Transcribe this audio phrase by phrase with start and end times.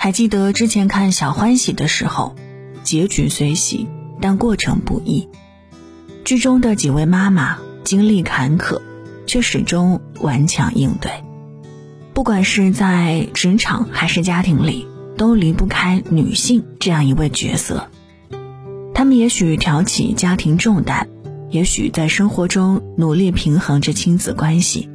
[0.00, 2.36] 还记得之前看《小欢喜》的时候，
[2.84, 3.88] 结局虽喜，
[4.20, 5.28] 但过程不易。
[6.24, 8.80] 剧中的几位妈妈经历坎坷，
[9.26, 11.10] 却始终顽强应对。
[12.14, 17.90] 不管是在职场还是家庭里，都离不开女性这样一位角色。
[18.94, 21.08] 她们也许挑起家庭重担，
[21.50, 24.88] 也许在生活中努力平衡着亲子关系。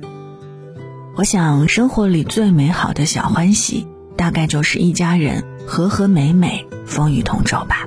[1.17, 3.85] 我想，生活里最美好的小欢喜，
[4.23, 7.85] 大概就是一家人和和美美、风雨同舟吧。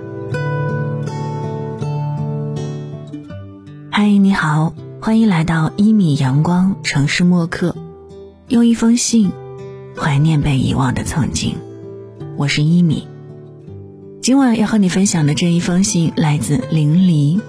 [3.91, 7.75] 嗨，你好，欢迎来到一米阳光城市默客，
[8.49, 9.33] 用一封信
[9.97, 11.57] 怀念被遗忘的曾经。
[12.37, 13.09] 我是一米。
[14.21, 17.41] 今晚要和你分享的这一封信来自林离。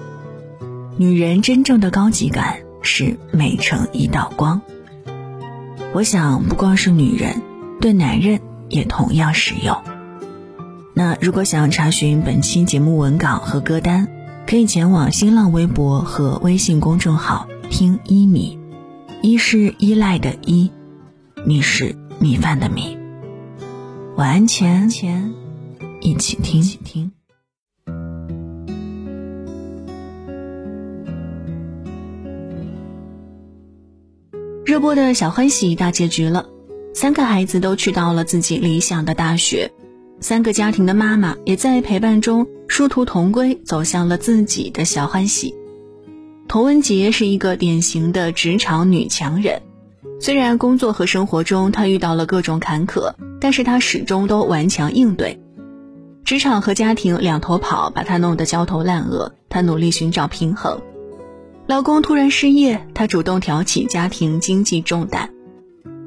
[0.95, 4.61] 女人真正的高级感是美成一道光。
[5.93, 7.41] 我想，不光是女人，
[7.81, 9.77] 对男人也同样适用。
[10.93, 14.07] 那如果想要查询本期节目文稿和歌单，
[14.47, 18.57] 可以前往新浪微博和微信公众号“听一米”，
[19.21, 20.71] 一是依赖的依，
[21.45, 22.97] 米是米饭的米。
[24.15, 25.33] 晚安前，前
[26.01, 27.11] 一起听一起听。
[34.65, 36.47] 热播的小欢喜大结局了，
[36.99, 39.71] 三个孩子都去到了自己理想的大学，
[40.19, 45.53] 三个家庭的妈妈也在陪伴中殊途同归，走向了自己的小欢喜。
[46.47, 49.61] 童文洁是一个典型的职场女强人，
[50.19, 55.39] 虽然工作和生活中她遇到了各种坎坷，但是她始终都顽强应对。
[56.25, 60.81] 职场和家庭两头跑，把她弄得焦头烂额，她努力寻找平衡。
[61.67, 65.29] 老公突然失业，她主动挑起家庭经济重担；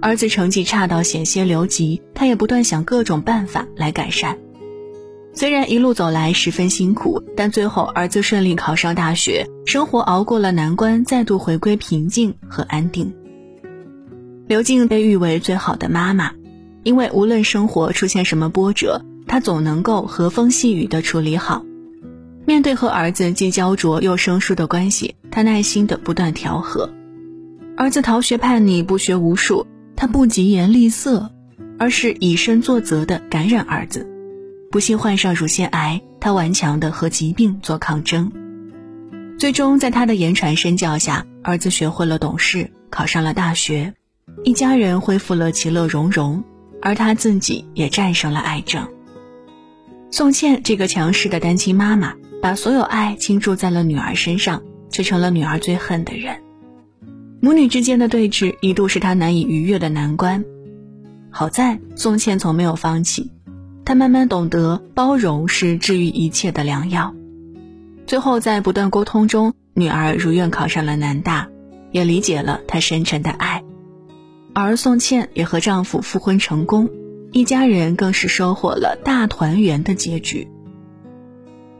[0.02, 4.38] 儿子成绩差到险些留级，她也不断想各种办法来改善。
[5.32, 13.12] 虽然一路走来十分辛苦，但最后儿子顺利考上大学，生活熬过了难关，再度回归平静和安定。
[14.48, 16.32] 刘静被誉为最好的妈妈，
[16.82, 21.64] 因为无论生活出现什么波折，她总能够和风细雨地处理好。
[22.46, 26.90] 面对和儿子既焦灼又生疏的关系，她耐心的不断调和。
[27.76, 29.66] 儿子逃学叛逆，不学无术，
[30.00, 31.30] 他不疾言厉色，
[31.78, 34.08] 而是以身作则的感染儿子。
[34.70, 38.32] 不幸患上乳腺癌，他顽强的和疾病做抗争。
[39.38, 43.92] 最终，在他的言传身教下，儿子学会了懂事，考上了大学，
[44.42, 46.42] 一家人恢复了其乐融融，
[46.80, 48.88] 而他自己也战胜了癌症。
[50.10, 52.14] 宋茜这个强势的单亲妈妈。
[52.40, 56.40] 把所有爱倾注在了女儿身上，却成了女儿最恨的人。
[57.42, 60.44] 母女之间的对峙一度是她难以逾越的难关。
[61.30, 63.30] 好在宋茜从没有放弃，
[63.84, 67.14] 她慢慢懂得包容是治愈一切的良药。
[68.06, 71.48] 最后在不断沟通中，女儿如愿考上了南大，
[71.92, 73.64] 也理解了她深沉的爱。
[74.52, 76.90] 而宋茜也和丈夫复婚成功，
[77.32, 80.48] 一家人更是收获了大团圆的结局。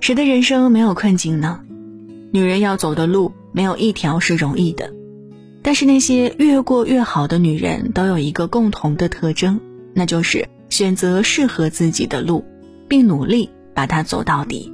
[0.00, 1.60] 谁的人生没有困境呢？
[2.32, 4.94] 女人要走的路没有一条是容易的，
[5.62, 9.60] 但是那些越过越好的女人都有一个共同的特征，
[9.94, 12.44] 那就是选择适合自己的路，
[12.88, 14.72] 并努力把它走到底。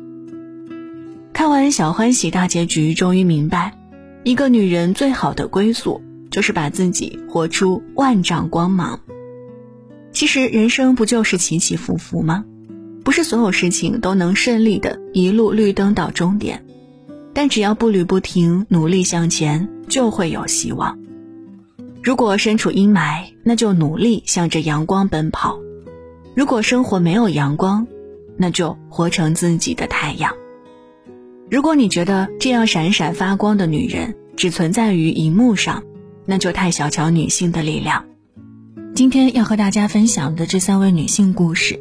[1.32, 3.76] 看完小欢喜大结局，终于明白，
[4.24, 9.00] 一个女人最好的归宿就是把自己活出万丈光芒。
[10.12, 12.44] 其实人生不就是起起伏伏吗？
[13.04, 16.64] 不是所有事情都能顺利的一路绿灯到终点，
[17.36, 20.98] 但只要步履不停，努力向前，就会有希望。
[22.02, 25.58] 如果身处阴霾，那就努力向着阳光奔跑；
[26.34, 27.86] 如果生活没有阳光，
[28.38, 30.32] 那就活成自己的太阳。
[31.50, 35.82] 如果你觉得这样闪闪发光的女人只存在于荧幕上，
[36.24, 38.06] 那就太小瞧女性的力量。
[38.94, 41.78] 今天要和大家分享的这三位女性故事。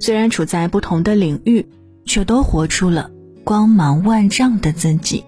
[0.00, 1.64] 虽然处在不同的领域，
[2.04, 3.10] 却都活出了
[3.48, 5.24] 光芒万丈的自己。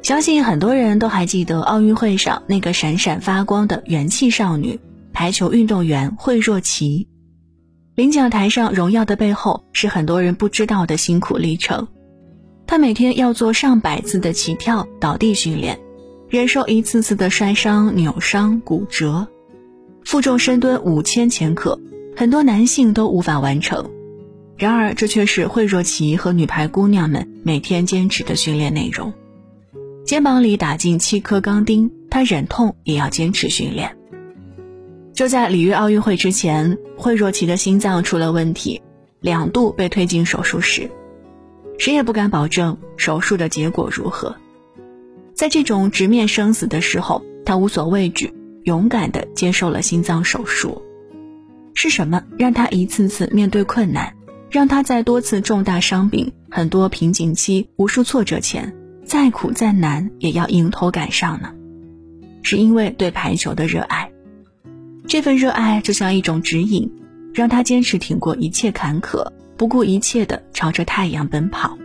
[0.00, 4.80] 相信很多人都还记得奥运会上那个闪闪发光的元气少女——
[5.12, 7.06] 排球运动员惠若琪。
[7.94, 11.86] 领奖台上荣耀的背后，是很多人不知道的辛苦历程。
[12.66, 15.78] 她每天要做上百次的起跳、倒地训练。
[16.30, 19.28] 忍受一次次的摔伤、扭伤、骨折，
[20.06, 21.80] 负重深蹲五千千克，
[22.14, 23.90] 很多男性都无法完成。
[24.56, 29.12] 然而，这却是惠若琪和女排姑娘们每天坚持的训练内容。
[30.04, 33.96] 肩膀里打进七颗钢钉，她忍痛也要坚持训练。
[35.12, 38.80] 就在里约奥运会之前，惠若琪的心脏出了问题，
[39.18, 40.88] 两度被推进手术室，
[41.78, 44.36] 谁也不敢保证手术的结果如何。
[45.34, 48.32] 在这种直面生死的时候，她无所畏惧，
[48.66, 50.80] 勇敢地接受了心脏手术。
[51.74, 54.12] 是什么让他一次次面对困难，
[54.50, 58.74] 让他在多次重大伤病、很多瓶颈期、无数挫折前，
[59.04, 61.52] 再苦再难也要迎头赶上呢？
[62.42, 64.10] 是因为对排球的热爱。
[65.06, 66.90] 这份热爱就像一种指引，
[67.32, 69.24] 让他坚持挺过一切坎坷，
[69.56, 71.78] 不顾一切地朝着太阳奔跑。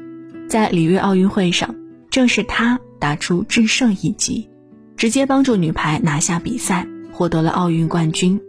[0.48, 1.76] 在里约奥运会上，
[2.10, 4.50] 正是他打出制胜一击，
[5.02, 8.40] 直接帮助女排拿下比赛，获得了奥运冠军。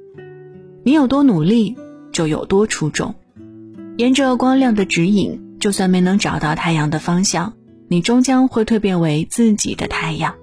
[0.82, 1.78] 你有多努力，
[2.12, 3.14] 就有多出众。
[3.96, 7.54] 沿着光亮的指引，就算没能找到太阳的方向，
[7.88, 10.34] 你终将会蜕变为自己的太阳。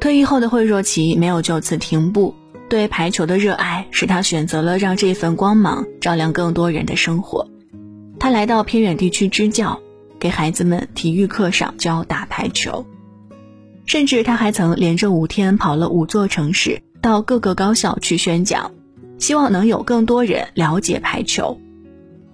[0.00, 2.34] 退役后的惠若琪没有就此停步。
[2.70, 7.46] 对排球的热爱使她选择了让这份光芒照亮更多人的生活。
[8.18, 9.78] 她来到偏远地区支教，
[10.18, 12.86] 给孩子们体育课上教打排球。
[13.86, 18.72] 甚至他还曾连着五天跑了五座城市，到各个高校去宣讲，
[19.18, 21.60] 希望能有更多人了解排球。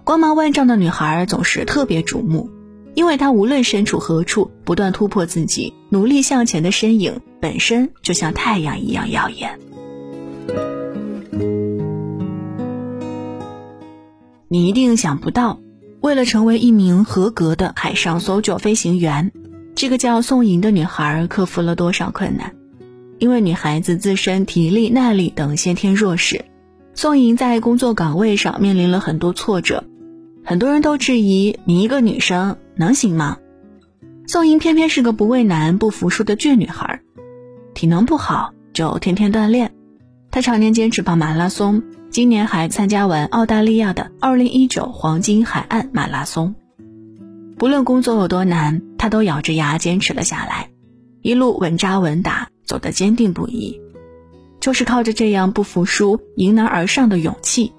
[0.03, 2.49] 光芒万丈的女孩总是特别瞩目，
[2.95, 9.59] 因为她无论身处何处，不断突破自己，努力向前的身影本身就像太阳一样耀眼。
[14.49, 15.59] 你一定想不到，
[16.01, 19.31] 为了成为一名合格的海上搜救飞行员，
[19.75, 22.53] 这个叫宋莹的女孩克服了多少困难。
[23.19, 26.45] 因为女孩子自身体力、耐力等先天弱势，
[26.93, 29.83] 宋莹在工作岗位上面临了很多挫折。
[30.43, 33.37] 很多人都质疑你一个女生能行吗？
[34.27, 37.01] 宋莹偏偏是个不畏难、不服输的倔女孩，
[37.73, 39.71] 体能不好就天天锻炼。
[40.31, 41.83] 她常年坚持跑马拉松。
[42.09, 46.53] 今年还参加完澳大利亚的2019黄金海岸马拉松。
[47.57, 50.69] 不论工作有多难，他都咬着牙坚持了下来，
[51.21, 53.77] 一路稳扎稳打，走得坚定不移。
[54.61, 57.73] 就是靠着这样不服输、迎难而上的勇气，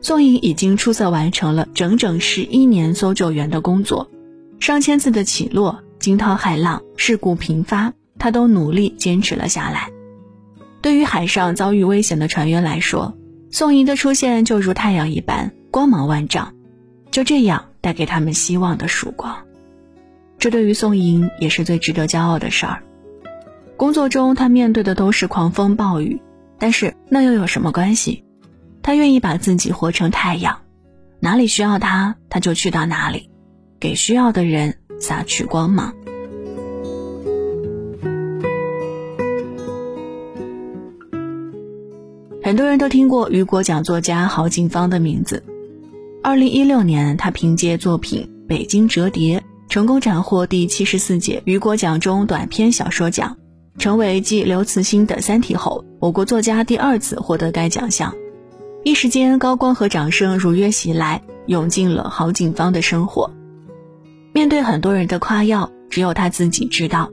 [0.00, 4.10] 宋颖已经出色完成了整整十一年搜救员的工作。
[4.58, 9.92] 上千次的起落、惊涛骇浪、事故频发，他都努力坚持了下来。
[10.82, 13.16] 对于海上遭遇危险的船员来说，
[13.48, 16.52] 宋莹的出现就如太阳一般光芒万丈，
[17.12, 19.36] 就这样带给他们希望的曙光。
[20.44, 22.82] 这对于宋莹也是最值得骄傲的事儿。
[23.78, 26.20] 工作中她面对的都是狂风暴雨，
[26.58, 28.24] 但是那又有什么关系？
[28.82, 30.60] 她愿意把自己活成太阳，
[31.18, 33.30] 哪里需要她，她就去到哪里，
[33.80, 35.94] 给需要的人洒去光芒。
[42.42, 45.42] 很多人都听过雨果奖作家郝景芳的名字。
[46.22, 49.40] 二零一六年，他凭借作品《北京折叠》
[49.74, 53.36] 成功斩获第七十四届雨果奖中短篇小说奖，
[53.76, 58.14] 成为继刘慈欣的《三体》后，我国作家第二次获得该奖项。
[58.84, 63.28] 一时间，高光和掌声如约袭来，涌进了郝景芳的生活。
[64.32, 67.10] 面对很多人的夸耀，只有他自己知道，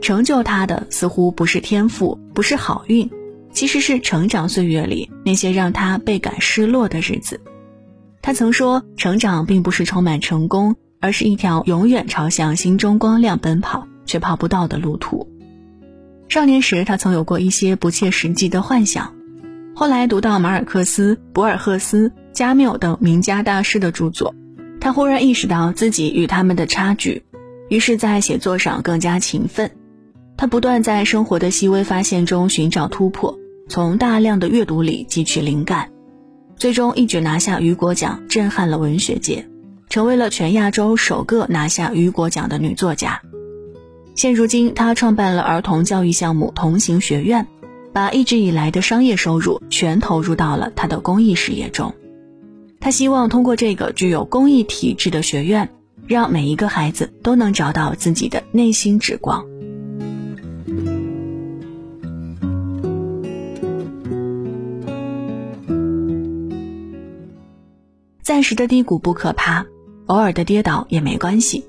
[0.00, 3.10] 成就他的似乎不是天赋，不是好运。
[3.50, 7.40] 其实是成长岁月里那些让他倍感失落的日子。
[8.22, 15.28] 他曾说，成长并不是充满成功，而是一条永远朝向心中光亮奔跑却跑不到的路途。
[16.28, 19.14] 少年时，他曾有过一些不切实际的幻想，
[19.74, 24.34] 后来读到马尔克斯、博尔赫斯、加缪等名家大师的著作，
[24.80, 27.22] 他忽然意识到自己与他们的差距，
[27.68, 29.70] 于是，在写作上更加勤奋。
[30.36, 33.38] 他不断在生活的细微发现中寻找突破。
[33.68, 35.90] 从大量的阅读里汲取灵感，
[36.56, 39.48] 最终一举拿下雨果奖，震撼了文学界，
[39.88, 43.20] 成为了全亚洲首个拿下雨果奖的女作家。
[44.14, 47.46] 现如今，她创办了儿童教育项目同行学院，
[47.92, 51.94] 把一直以来的商业收入全投入到了她的公益事业中。
[52.80, 55.68] 她希望通过这个具有公益体制的学院，
[56.06, 59.44] 让每一个孩子都能找到自己的内心之光。
[68.22, 69.64] 暂时的低谷不可怕，
[70.06, 71.64] 偶尔的跌倒也没关系，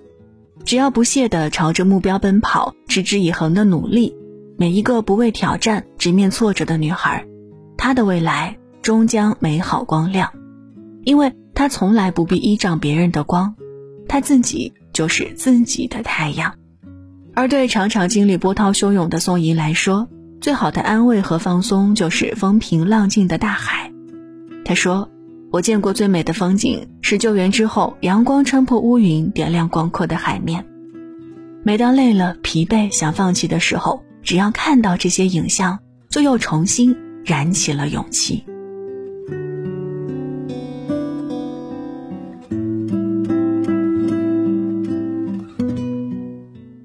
[0.64, 4.16] 只要不懈地朝着目标奔跑，持之以恒的努力，
[4.58, 7.26] 每一个不畏挑战、直面挫折的女孩，
[7.78, 10.32] 她的未来终将美好光亮，
[11.04, 13.56] 因为她从来不必依仗别人的光，
[14.08, 16.54] 她自己就是自己的太阳。
[17.34, 20.08] 而对常常经历波涛汹涌的宋怡来说，
[20.42, 23.92] 最好的安慰和放松就是风平浪静的大海。
[24.66, 25.10] 他说
[25.50, 30.66] ：“我见过最美的风景是救援之后，阳光穿破乌云，点亮广阔的海面。
[31.64, 38.44] 每当累了、疲惫、想放弃的时候，只要看到这些影像，就又重新燃起了勇气。”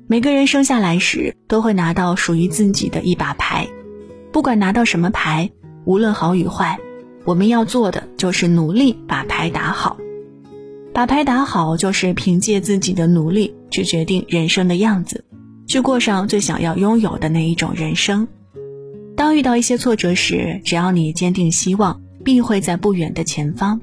[0.07, 3.67] 每个人生下来时都会拿到属于自己的一把牌，
[4.31, 5.51] 不管拿到什么牌，
[5.85, 6.79] 无论好与坏，
[7.25, 9.97] 我们要做的就是努力把牌打好。
[10.93, 15.25] 把牌打好，就是凭借自己的努力去决定人生的样子，
[15.67, 18.29] 去过上最想要拥有的那一种人生。
[19.17, 23.81] 当遇到一些挫折时，只要你坚定希望，必会在不远的前方。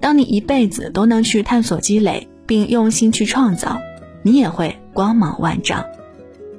[0.00, 3.78] 当你一辈子都能去探索、积累，并用心去创造。
[4.22, 5.84] 你也会光芒万丈。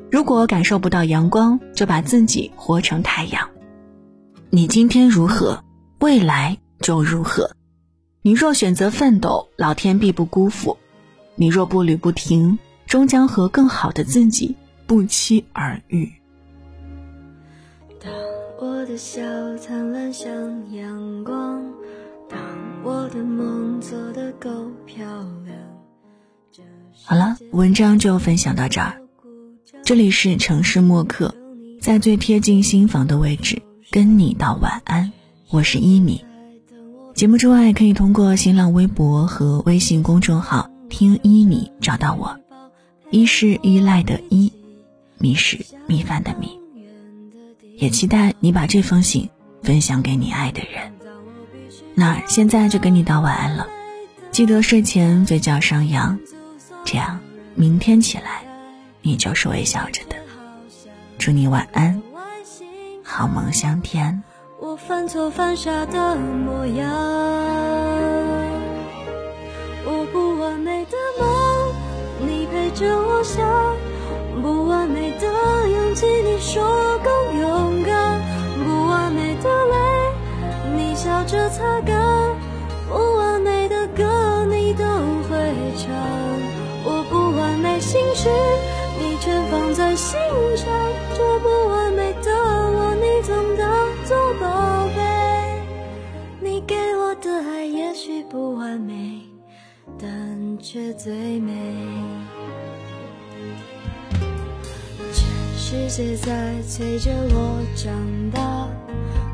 [0.10, 3.50] 如果感受不到阳光，就把自己活成太阳。
[4.50, 5.64] 你今天如何，
[6.00, 7.52] 未来就如何。
[8.22, 10.78] 你若选择奋斗，老天必不辜负；
[11.36, 14.56] 你若步履不停，终将和更好的自己
[14.88, 16.12] 不期而遇。
[18.02, 18.12] 当
[18.60, 19.22] 我的笑
[19.58, 20.32] 灿烂像
[20.74, 21.64] 阳光，
[22.30, 22.40] 当
[22.84, 24.50] 我的梦做得够
[24.86, 25.06] 漂
[25.46, 25.58] 亮。
[27.06, 29.02] 好了，文章就分享到这儿。
[29.84, 31.34] 这里是城市默客，
[31.82, 35.12] 在最贴近心房的位置跟你道晚安。
[35.52, 36.24] 我是一米。
[37.16, 42.40] 节目之外，可以通过新浪微博和微信公众号“听一米”找到我。
[43.10, 44.54] 一是依赖的依，
[45.18, 46.60] 米是米饭的米。
[47.78, 49.28] 也期待你把这封信
[49.64, 50.94] 分享给你爱的人。
[51.96, 53.68] 那现在就跟你道晚安了，
[54.30, 56.20] 记得睡前嘴角上扬。
[56.86, 57.20] 这样，
[57.56, 58.44] 明天起来，
[59.02, 60.16] 你就是微笑着的。
[61.18, 62.04] 祝你晚安，
[63.04, 64.22] 好梦香甜。
[64.88, 66.90] 犯错犯傻的模样，
[69.86, 71.74] 我不完美的梦，
[72.20, 73.46] 你陪着我想；
[74.42, 75.28] 不完美的
[98.70, 99.24] 完美，
[100.00, 101.52] 但却最美。
[105.12, 107.92] 全世界在催着我长
[108.30, 108.68] 大，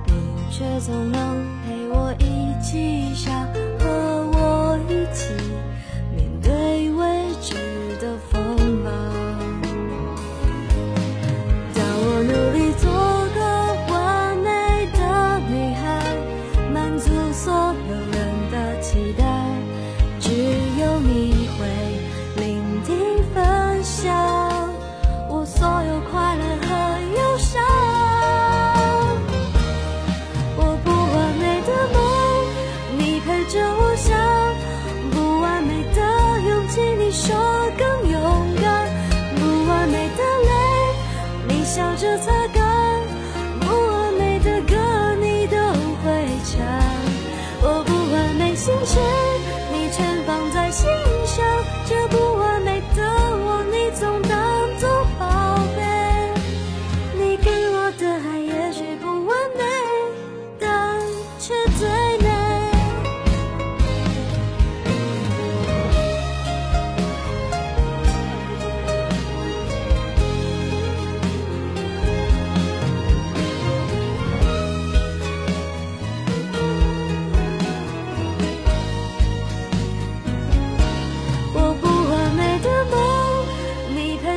[0.07, 0.13] 你
[0.49, 3.45] 却总能陪我一起傻。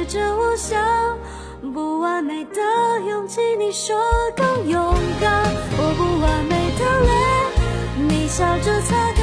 [0.08, 1.18] 着我想
[1.74, 2.60] 不完美的
[3.06, 3.94] 勇气你说
[4.34, 5.44] 更勇敢
[5.76, 9.17] 我不完美的泪你笑着擦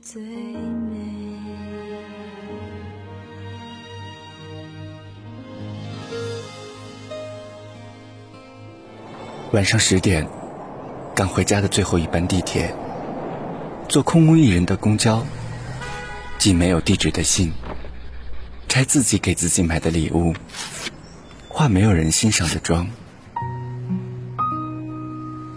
[0.00, 0.96] 最美。
[9.52, 10.26] 晚上十点，
[11.14, 12.74] 赶回家的最后一班地铁，
[13.88, 15.24] 坐空无一人的公交，
[16.38, 17.52] 寄没有地址的信，
[18.68, 20.34] 拆自己给自己买的礼物，
[21.48, 22.88] 化没有人欣赏的妆。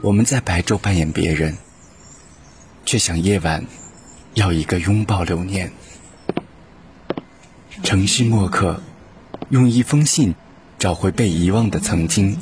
[0.01, 1.57] 我们在白昼扮演别人，
[2.85, 3.65] 却想夜晚
[4.33, 5.71] 要一个拥抱留念。
[7.83, 8.81] 程序墨客，
[9.49, 10.35] 用一封信
[10.79, 12.37] 找回被遗忘的曾经。